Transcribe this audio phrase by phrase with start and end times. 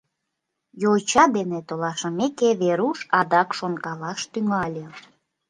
[0.81, 4.85] Йоча дене толашымеке, Веруш адак шонкалаш тӱҥале.